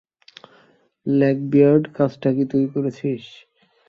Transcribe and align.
Lack-beard, 1.05 1.83
কাজটা 1.95 2.29
কি 2.35 2.43
তুই 2.51 2.65
করেছিস? 2.73 3.23